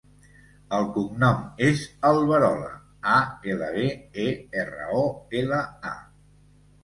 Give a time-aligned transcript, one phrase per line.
[0.75, 2.71] El cognom és Alberola:
[3.15, 3.19] a,
[3.55, 3.85] ela, be,
[4.23, 4.27] e,
[4.63, 5.03] erra, o,
[5.43, 5.61] ela,
[5.93, 5.95] a.